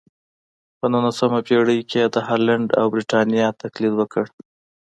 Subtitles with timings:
[0.79, 4.25] په نولسمه پېړۍ کې یې د هالنډ او برېټانیا تقلید وکړ.